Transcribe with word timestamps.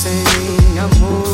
sem 0.00 0.78
amor. 0.78 1.29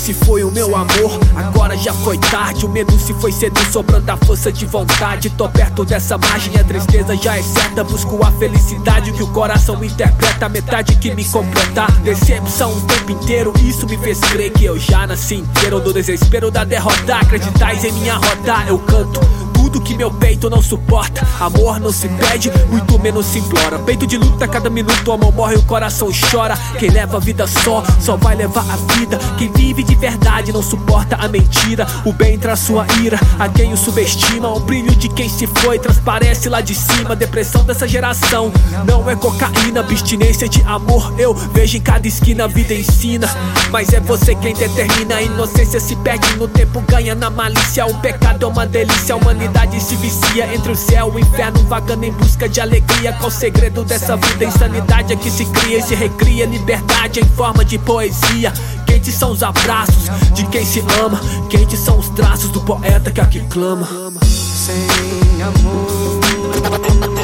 Se 0.00 0.14
foi 0.14 0.42
o 0.42 0.50
meu 0.50 0.74
amor, 0.74 1.20
agora 1.36 1.76
já 1.76 1.92
foi 1.92 2.16
tarde. 2.16 2.64
O 2.64 2.70
medo 2.70 2.98
se 2.98 3.12
foi 3.12 3.30
cedo, 3.30 3.60
sobrando 3.70 4.10
a 4.10 4.16
força 4.16 4.50
de 4.50 4.64
vontade. 4.64 5.28
Tô 5.28 5.46
perto 5.46 5.84
dessa 5.84 6.16
margem, 6.16 6.58
a 6.58 6.64
tristeza 6.64 7.14
já 7.14 7.36
é 7.36 7.42
certa. 7.42 7.84
Busco 7.84 8.24
a 8.24 8.32
felicidade 8.32 9.12
que 9.12 9.22
o 9.22 9.26
coração 9.26 9.84
interpreta. 9.84 10.46
A 10.46 10.48
metade 10.48 10.96
que 10.96 11.14
me 11.14 11.22
completa. 11.26 11.86
Decepção 12.02 12.72
o 12.72 12.80
tempo 12.80 13.12
inteiro, 13.12 13.52
isso 13.62 13.86
me 13.86 13.98
fez 13.98 14.18
crer 14.20 14.50
que 14.50 14.64
eu 14.64 14.78
já 14.78 15.06
nasci 15.06 15.34
inteiro. 15.34 15.78
Do 15.80 15.92
desespero 15.92 16.50
da 16.50 16.64
derrota, 16.64 17.16
acreditais 17.16 17.84
em 17.84 17.92
minha 17.92 18.14
roda. 18.14 18.64
Eu 18.66 18.78
canto 18.78 19.20
tudo 19.70 19.80
que 19.80 19.96
meu 19.96 20.10
peito 20.10 20.50
não 20.50 20.60
suporta. 20.60 21.26
Amor 21.38 21.78
não 21.78 21.92
se 21.92 22.08
pede, 22.08 22.50
muito 22.68 22.98
menos 22.98 23.26
se 23.26 23.38
implora. 23.38 23.78
Peito 23.78 24.06
de 24.06 24.18
luta, 24.18 24.48
cada 24.48 24.68
minuto 24.68 25.08
o 25.08 25.12
amor 25.12 25.32
morre, 25.32 25.54
o 25.54 25.62
coração 25.62 26.08
chora. 26.30 26.56
Quem 26.78 26.90
leva 26.90 27.16
a 27.16 27.20
vida 27.20 27.46
só, 27.46 27.82
só 28.00 28.16
vai 28.16 28.34
levar 28.34 28.64
a 28.68 28.94
vida. 28.94 29.18
Quem 29.38 29.50
vive 29.52 29.82
de 29.82 29.94
verdade 29.94 30.52
não 30.52 30.62
suporta 30.62 31.16
a 31.16 31.28
mentira. 31.28 31.86
O 32.04 32.12
bem 32.12 32.38
traz 32.38 32.60
sua 32.60 32.84
ira, 33.00 33.18
a 33.38 33.48
quem 33.48 33.72
o 33.72 33.76
subestima. 33.76 34.48
O 34.48 34.60
brilho 34.60 34.94
de 34.96 35.08
quem 35.08 35.28
se 35.28 35.46
foi 35.46 35.78
transparece 35.78 36.48
lá 36.48 36.60
de 36.60 36.74
cima. 36.74 37.14
Depressão 37.14 37.62
dessa 37.64 37.86
geração 37.86 38.52
não 38.86 39.08
é 39.08 39.14
cocaína, 39.14 39.80
abstinência 39.80 40.48
de 40.48 40.62
amor. 40.62 41.14
Eu 41.16 41.32
vejo 41.32 41.76
em 41.76 41.80
cada 41.80 42.08
esquina, 42.08 42.44
a 42.44 42.48
vida 42.48 42.74
ensina. 42.74 43.28
Mas 43.70 43.92
é 43.92 44.00
você 44.00 44.34
quem 44.34 44.54
determina. 44.54 45.16
A 45.16 45.22
inocência 45.22 45.78
se 45.78 45.94
perde 45.96 46.34
no 46.36 46.48
tempo, 46.48 46.82
ganha 46.88 47.14
na 47.14 47.30
malícia. 47.30 47.86
O 47.86 47.94
pecado 48.00 48.44
é 48.44 48.48
uma 48.48 48.66
delícia, 48.66 49.14
a 49.14 49.18
humanidade 49.18 49.59
se 49.80 49.96
vicia 49.96 50.54
entre 50.54 50.72
o 50.72 50.76
céu 50.76 51.10
e 51.12 51.16
o 51.16 51.18
inferno, 51.18 51.62
vagando 51.64 52.04
em 52.04 52.12
busca 52.12 52.48
de 52.48 52.60
alegria. 52.60 53.12
Qual 53.14 53.28
o 53.28 53.30
segredo 53.30 53.84
dessa 53.84 54.16
vida? 54.16 54.44
Insanidade 54.44 55.12
é 55.12 55.16
que 55.16 55.30
se 55.30 55.44
cria 55.46 55.78
e 55.78 55.82
se 55.82 55.94
recria. 55.94 56.46
Liberdade 56.46 57.20
em 57.20 57.24
forma 57.24 57.64
de 57.64 57.78
poesia. 57.78 58.52
Quentes 58.86 59.14
são 59.14 59.32
os 59.32 59.42
abraços 59.42 60.10
de 60.34 60.46
quem 60.46 60.64
se 60.64 60.80
ama. 61.02 61.20
Quentes 61.48 61.80
são 61.80 61.98
os 61.98 62.08
traços 62.10 62.50
do 62.50 62.60
poeta 62.60 63.10
que 63.10 63.20
aqui 63.20 63.40
clama. 63.48 63.88
Sem 64.24 65.42
amor, 65.42 66.20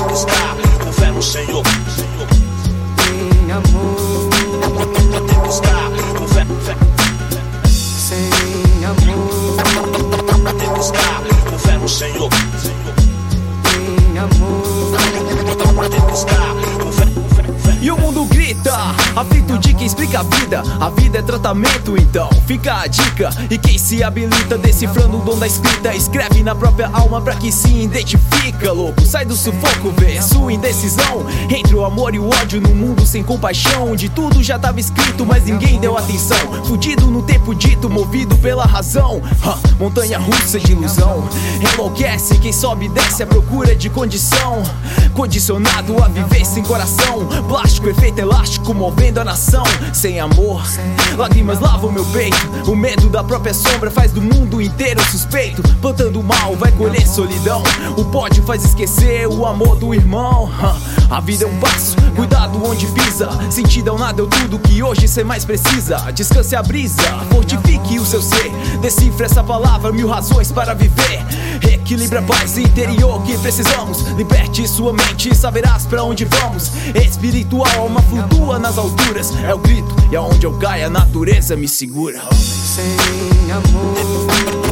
Buscar 0.09 0.57
o 0.89 0.93
fé 0.93 1.11
no 1.11 1.23
Senhor. 1.23 1.63
Explica 19.87 20.21
a 20.21 20.23
vida. 20.25 20.63
A 20.81 20.91
vida 20.91 21.19
é 21.19 21.23
tratamento, 21.23 21.97
então 21.97 22.29
fica 22.47 22.81
a 22.81 22.87
dica. 22.87 23.31
E 23.49 23.57
quem 23.57 23.79
se 23.79 24.03
habilita 24.03 24.59
decifrando 24.59 25.19
o 25.19 25.21
dom 25.21 25.39
da 25.39 25.47
escrita, 25.47 25.95
escreve 25.95 26.43
na 26.43 26.55
própria 26.55 26.91
alma 26.93 27.21
pra 27.21 27.37
que 27.37 27.53
se 27.53 27.73
identifica, 27.83 28.73
louco. 28.73 29.07
Sai 29.07 29.25
do 29.25 29.37
sufoco, 29.37 29.93
vê 29.97 30.21
sua 30.21 30.53
indecisão. 30.53 31.25
Entre 31.49 31.75
o 31.75 31.85
amor 31.85 32.15
e 32.15 32.19
o 32.19 32.29
ódio 32.29 32.61
num 32.61 32.75
mundo 32.75 33.07
sem 33.07 33.23
compaixão. 33.23 33.93
Onde 33.93 34.09
tudo 34.09 34.43
já 34.43 34.59
tava 34.59 34.81
escrito, 34.81 35.25
mas 35.25 35.45
ninguém 35.45 35.79
deu 35.79 35.97
atenção. 35.97 36.65
Fudido 36.65 37.07
no 37.07 37.23
tempo 37.23 37.55
dito, 37.55 37.89
movido 37.89 38.37
pela 38.39 38.67
razão. 38.67 39.23
Ha, 39.45 39.59
montanha 39.79 40.19
russa 40.19 40.59
de 40.59 40.73
ilusão. 40.73 41.29
Enlouquece 41.73 42.39
quem 42.39 42.53
sobe 42.53 42.87
e 42.87 42.89
desce 42.89 43.23
à 43.23 43.27
procura 43.27 43.75
de 43.77 43.89
condição. 43.89 44.63
Condicionado 45.15 46.03
a 46.03 46.09
viver 46.09 46.45
sem 46.45 46.63
coração. 46.65 47.27
Plástico, 47.49 47.89
efeito 47.89 48.19
elástico, 48.19 48.75
movendo 48.75 49.19
a 49.21 49.25
nação. 49.25 49.65
Sem 49.93 50.21
amor, 50.21 50.63
lágrimas 51.17 51.61
lavam 51.61 51.91
meu 51.91 52.05
peito. 52.07 52.37
O 52.71 52.77
medo 52.77 53.09
da 53.09 53.25
própria 53.25 53.55
sombra 53.55 53.91
faz 53.91 54.13
do 54.13 54.21
mundo 54.21 54.61
inteiro 54.61 55.03
suspeito. 55.11 55.63
Plantando 55.81 56.23
mal, 56.23 56.55
vai 56.57 56.73
colher 56.73 57.07
solidão. 57.07 57.63
O 57.97 58.05
pódio 58.07 58.43
faz 58.45 58.65
esquecer 58.65 59.27
o 59.27 59.47
amor 59.47 59.77
do 59.77 59.95
irmão. 59.95 60.51
A 61.09 61.21
vida 61.21 61.45
é 61.45 61.47
um 61.47 61.59
passo, 61.59 61.97
cuidado 62.17 62.61
onde 62.65 62.87
pisa. 62.89 63.29
Sentido 63.51 63.91
ao 63.91 63.99
nada 63.99 64.23
é 64.23 64.27
tudo 64.27 64.59
que 64.59 64.83
hoje 64.83 65.07
cê 65.07 65.23
mais 65.23 65.45
precisa. 65.45 65.97
Descanse 66.13 66.57
a 66.57 66.63
brisa, 66.63 67.03
fortifique 67.31 67.99
o 68.01 68.05
seu 68.05 68.21
ser. 68.21 68.51
Decifre 68.81 69.25
essa 69.25 69.43
palavra, 69.43 69.93
mil 69.93 70.09
razões 70.09 70.51
para 70.51 70.75
viver. 70.75 71.25
Equilibre 71.63 72.19
a 72.19 72.23
paz 72.23 72.59
interior 72.59 73.23
que 73.23 73.39
precisamos. 73.39 74.01
Liberte 74.17 74.67
sua 74.67 74.93
mente, 74.93 75.35
saberás 75.35 75.87
pra 75.87 76.03
onde 76.03 76.25
vamos. 76.25 76.73
Espiritual, 76.95 77.69
alma 77.79 78.03
flutua 78.03 78.59
nas 78.59 78.77
alturas. 78.77 79.33
É 79.45 79.55
o 79.55 79.59
grito, 79.59 79.95
e 80.11 80.17
aonde 80.17 80.45
eu 80.45 80.59
caio, 80.59 80.87
a 80.87 80.91
natureza 80.91 81.57
me 81.57 81.69
segura. 81.69 82.21
sem 82.33 83.53
amor, 83.53 84.66